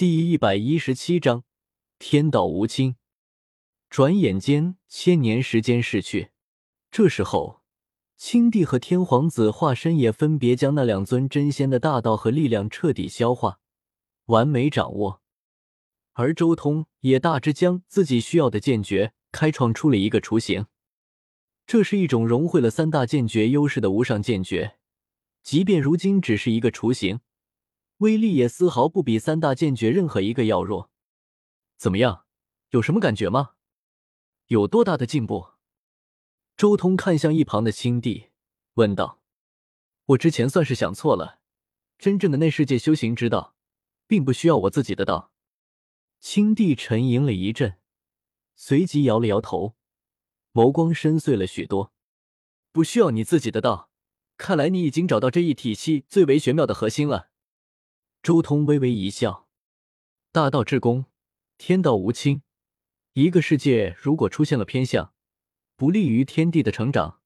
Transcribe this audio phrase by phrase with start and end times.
[0.00, 1.44] 第一百一十七章
[1.98, 2.96] 天道无亲。
[3.90, 6.30] 转眼间，千年时间逝去。
[6.90, 7.60] 这时候，
[8.16, 13.60] 青帝和天皇子化身也分别将那两尊真仙的大道和力量彻底消化，
[14.24, 15.20] 完美掌握。
[16.14, 20.64] 而周通也大致将自己需要的剑诀开创出了一个雏形。
[21.66, 24.78] 这是一种融汇了三大剑诀优势的无上剑诀，
[25.42, 27.20] 即便如今只是一个雏形。
[28.00, 30.90] 威力也丝毫不比三大剑诀任何一个要弱。
[31.76, 32.24] 怎么样，
[32.70, 33.50] 有什么感觉吗？
[34.46, 35.48] 有多大的进步？
[36.56, 38.28] 周通看向一旁的青帝，
[38.74, 39.20] 问道
[40.06, 41.40] ：“我之前算是想错了，
[41.98, 43.54] 真正的内世界修行之道，
[44.06, 45.32] 并不需要我自己的道。”
[46.20, 47.76] 青帝沉吟了一阵，
[48.56, 49.76] 随即摇了摇头，
[50.54, 51.92] 眸光深邃了许多
[52.72, 53.90] ：“不需要你自己的道，
[54.38, 57.28] 看来你已经找到这一体系最为玄妙的核心了。”
[58.22, 59.48] 周通微微一笑
[60.30, 61.06] ：“大道至公，
[61.56, 62.42] 天道无亲。
[63.14, 65.14] 一个世界如果出现了偏向，
[65.74, 67.20] 不利于天地的成长。”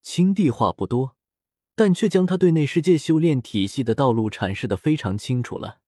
[0.00, 1.16] 青帝话不多，
[1.74, 5.80] 但却将他对内世界修炼体系的道路阐释的非常清楚了。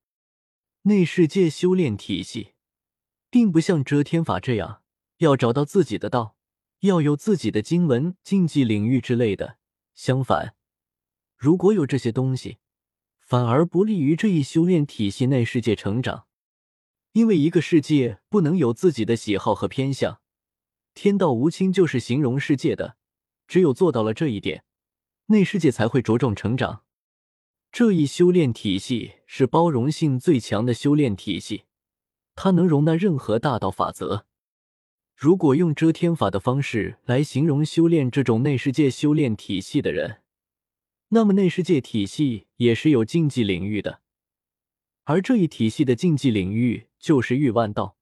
[0.83, 2.53] 内世界修炼体系，
[3.31, 4.83] 并不像遮天法这样
[5.17, 6.35] 要找到自己的道，
[6.81, 9.57] 要有自己的经文、禁忌领域之类的。
[9.95, 10.55] 相反，
[11.35, 12.59] 如果有这些东西，
[13.31, 16.25] 反而不利于这一修炼体系内世界成长，
[17.13, 20.19] 因为一个世界不能有自己的喜好和偏向。
[20.93, 22.97] 天道无亲就是形容世界的，
[23.47, 24.65] 只有做到了这一点，
[25.27, 26.83] 内世界才会茁壮成长。
[27.71, 31.63] 这一修炼体系是包容性最强的修炼体系，
[32.35, 34.25] 它能容纳任何大道法则。
[35.15, 40.20] 如果用遮天法的方式来形容修炼这种内世界修炼体系的人。
[41.13, 43.99] 那么内世界体系也是有禁忌领域的，
[45.03, 47.97] 而这一体系的禁忌领域就是域万道，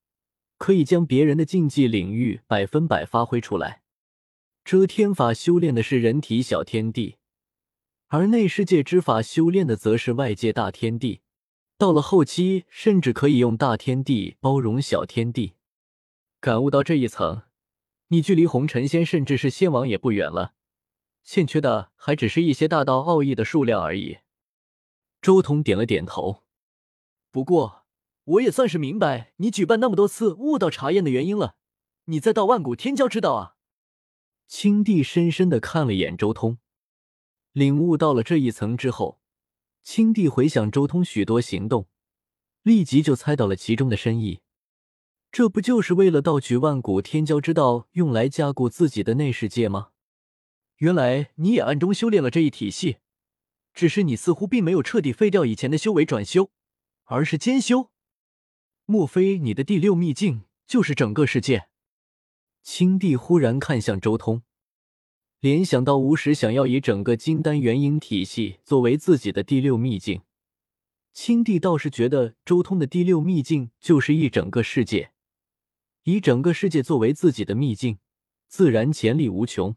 [0.60, 3.82] 可以将别人的禁忌领域百分百发挥出来。
[4.64, 7.16] 遮天法修炼的是人体小天地，
[8.10, 11.22] 而内世界之法修炼的则是外界大天地。
[11.80, 15.54] 到了后期，甚至可以用大天地包容小天地。
[16.39, 17.42] 感悟到这一层，
[18.10, 20.54] 你距离红尘仙甚至是仙王也不远了。
[21.32, 24.17] 欠缺的还只是一些大道奥义的数量而已。
[25.22, 26.42] 周通点了点头。
[27.30, 27.86] 不过，
[28.23, 31.54] 我也算是明白你举办那么多次悟道查验的原因了。
[32.06, 33.58] 你在道万古天骄之道啊！
[34.48, 36.58] 青帝深深的看了眼周通，
[37.52, 39.22] 领悟到了这一层之后，
[39.84, 41.88] 青帝回想周通许多行动，
[42.64, 44.39] 立即就猜到了其中的深意。
[45.32, 49.89] 这不就是为了盗取万古天骄之道，用来加固自己的内世界吗？
[50.80, 52.98] 原来你也暗中修炼了这一体系，
[53.73, 56.52] 只是你似乎并没有彻底废掉以前的修为转修，
[57.04, 57.92] 而是兼修。
[58.86, 61.68] 莫非你的第六秘境就是整个世界？
[62.64, 64.44] 青帝忽然看向周通，
[65.42, 70.22] 联想到吴石想要以整个金丹元婴体系作为自己的第六秘境，
[71.12, 75.12] 青帝倒是觉得周通的第六秘境就是一整个世界，
[76.04, 78.00] 以整个世界作为自己的秘境，
[78.48, 79.76] 自然潜力无穷。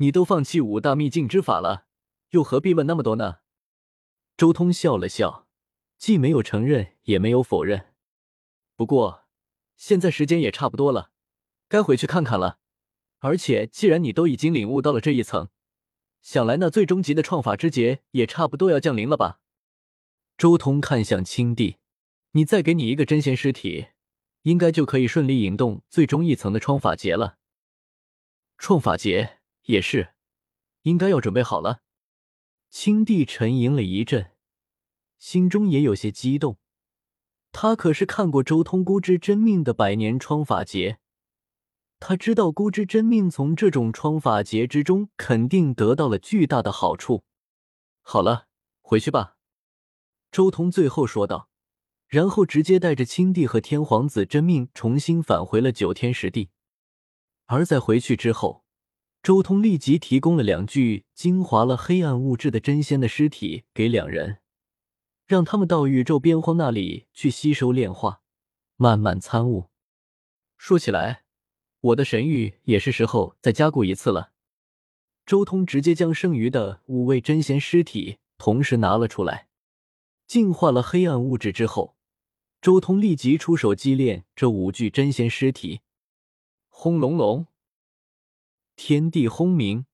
[0.00, 1.84] 你都放弃五大秘境之法了，
[2.30, 3.40] 又何必问那么多呢？
[4.34, 5.46] 周通笑了笑，
[5.98, 7.92] 既没有承认，也没有否认。
[8.76, 9.24] 不过
[9.76, 11.12] 现在时间也差不多了，
[11.68, 12.60] 该回去看看了。
[13.18, 15.50] 而且既然你都已经领悟到了这一层，
[16.22, 19.40] 想来那最终极的创法之劫也差不多要降临了吧？
[20.38, 21.76] 周通看向青帝，
[22.30, 23.88] 你再给你一个真仙尸体，
[24.44, 27.36] 应该就可以顺利引动最终一层的创法劫了。
[28.56, 29.39] 创法劫。
[29.64, 30.14] 也是，
[30.82, 31.82] 应该要准备好了。
[32.70, 34.32] 青帝沉吟了一阵，
[35.18, 36.58] 心中也有些激动。
[37.52, 41.00] 他可是看过周通孤之真命的百年创法劫，
[41.98, 47.24] 他知道孤之真命从这种创法劫之中肯定得到了巨大的好处。
[48.02, 48.46] 好了，
[48.80, 49.36] 回去吧。
[50.30, 51.48] 周通最后说道，
[52.06, 56.50] 然后直接带着青帝和天皇子真命重新返回了九天十地。
[57.46, 58.64] 而在回去之后。
[59.22, 64.38] 周通立即提供了两具精华了黑暗物质的真仙的尸体给两人，
[65.26, 68.22] 让他们到宇宙边荒那里去吸收炼化，
[68.76, 69.68] 慢慢参悟。
[70.56, 71.24] 说起来，
[71.80, 74.32] 我的神域也是时候再加固一次了。
[75.26, 79.48] 周通直接将剩余的五位真仙尸体同时拿了出来，
[80.26, 81.94] 净化了黑暗物质之后，
[82.62, 85.82] 周通立即出手击炼这五具真仙尸体。
[86.70, 87.46] 轰隆隆！
[88.82, 89.84] 天地轰鸣，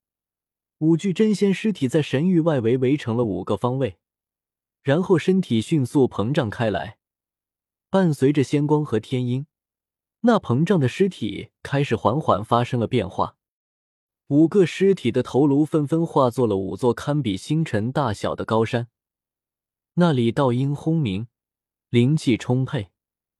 [0.79, 3.99] 五具真仙尸体在神域外围围成了五个方位，
[4.85, 6.97] 然后身体迅速膨胀开来，
[7.91, 9.49] 伴随着仙光和天音，
[10.21, 13.37] 那膨胀的尸体开始缓缓发生了变化。
[14.29, 18.87] 五个尸体的头颅纷纷化作了五座堪比星辰大小的高山，
[19.94, 21.27] 那里道音轰鸣，
[21.91, 22.91] 灵气充沛，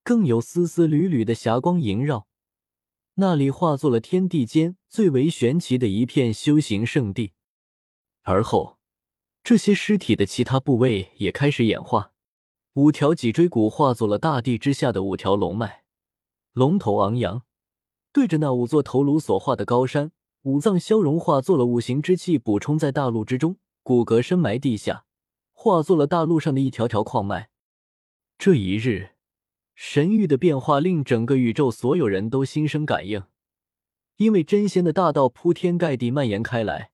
[0.03, 2.27] 更有丝丝缕缕的霞光萦绕。
[3.19, 7.33] 那里化作了天地间最为玄奇的一片修行圣地。
[8.21, 8.77] 而后，
[9.43, 12.11] 这些尸体的其他部位也开始演化，
[12.73, 15.83] 五条脊椎骨化作了大地之下的五条龙脉，
[16.53, 17.41] 龙头昂扬，
[18.13, 20.11] 对着那五座头颅所化的高山。
[20.43, 25.05] 五脏消融，化作了五行之气，补充在大陆之中；骨骼深埋地下，
[25.51, 27.49] 化作了大陆上的一条条矿脉。
[28.37, 29.15] 这一日，
[29.79, 33.21] 神域的变化令整个宇宙所有人都心生感应，
[34.15, 36.91] 因为真仙的大道铺天盖地蔓延开来，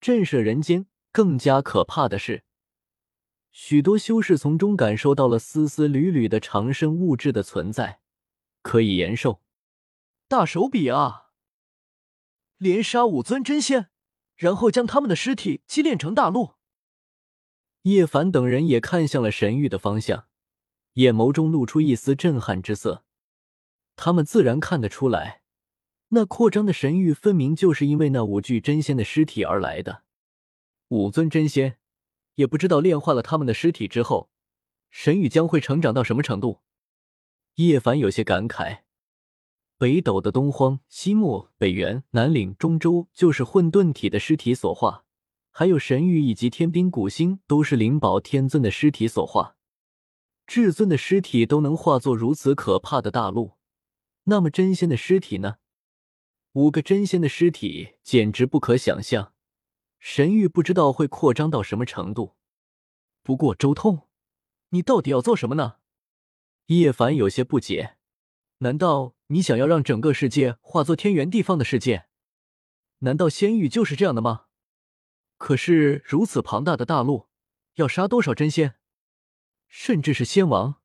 [0.00, 0.86] 震慑人间。
[1.10, 2.44] 更加可怕的是，
[3.50, 8.00] 许多修士从中感受到了丝丝缕缕的长生物质的存在，
[8.62, 9.42] 可以延寿。
[10.28, 11.30] 大手笔啊！
[12.58, 13.88] 连杀五尊真仙，
[14.36, 16.52] 然后将他们的尸体祭炼成大陆。
[17.82, 20.25] 叶凡等人也看向了神域的方向，
[20.96, 23.04] 眼眸中露出一丝震撼之色。
[23.96, 25.42] 他们自然看得出来，
[26.08, 30.02] 那扩张的神域分明就是因为那五具真仙的尸体而来的。
[30.88, 31.78] 五尊真仙，
[32.36, 34.30] 也不知道炼化了他们的尸体之后，
[34.90, 36.60] 神域将会成长到什么程度。
[37.56, 38.80] 叶凡有些感慨。
[39.78, 45.04] 北斗的东荒、西漠、北原、南岭、中州，就是混沌体的尸体所化；
[45.50, 49.56] 还有神域以及天兵古星，都是灵宝天尊的尸体所化。
[50.46, 53.54] 至尊的尸体都能化作如此可怕的大陆，
[54.24, 55.56] 那么真仙的尸体呢？
[56.52, 59.34] 五个真仙的尸体简直不可想象，
[59.98, 62.36] 神域不知道会扩张到什么程度。
[63.22, 64.08] 不过周通，
[64.70, 65.76] 你到底要做什么呢？
[66.66, 67.96] 叶凡有些不解，
[68.58, 69.14] 难道？
[69.28, 72.06] 你想要让整个世界化作天圆地方的世界？
[73.00, 74.46] 难道仙域就是这样的吗？
[75.36, 77.26] 可是如此庞大的大陆，
[77.74, 78.76] 要杀多少真仙，
[79.68, 80.80] 甚至是仙王？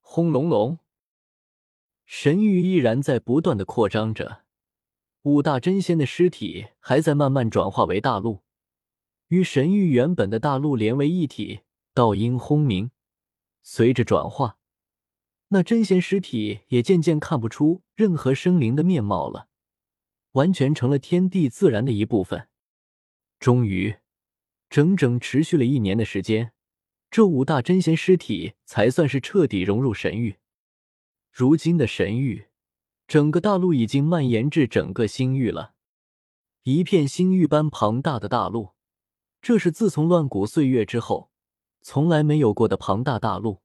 [0.00, 0.78] 轰隆隆，
[2.04, 4.44] 神域依然在不断的扩张着，
[5.22, 8.42] 五大真仙的尸体还在慢慢转化为大陆，
[9.28, 11.60] 与神域原本的大陆连为一体。
[11.94, 12.90] 道音轰鸣，
[13.62, 14.56] 随着转化。
[15.48, 19.48] 那真仙尸体也渐渐看不出任何生灵的面貌了，
[20.30, 22.48] 完全成了天地自然的一部分。
[23.38, 23.96] 终于，
[24.70, 26.54] 整整持续了一年的时间，
[27.12, 30.38] 这五大真仙尸体才算是彻底融入神域。
[31.30, 32.46] 如今的神域，
[33.06, 35.74] 整个大陆已经蔓延至整个星域了，
[36.62, 38.70] 一片星域般庞大的大陆，
[39.42, 41.30] 这是自从乱古岁月之后
[41.82, 43.60] 从来没有过的庞大大陆。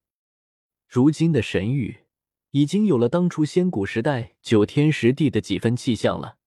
[0.86, 2.04] 如今的神域，
[2.50, 6.37] 已经有了当初仙古时代九天十地的几分气象了。